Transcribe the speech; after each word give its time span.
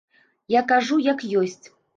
Я 0.59 0.63
кажу, 0.71 0.99
як 1.13 1.19
ёсць. 1.43 1.65